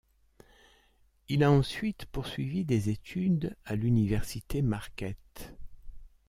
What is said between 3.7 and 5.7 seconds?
l'université Marquette.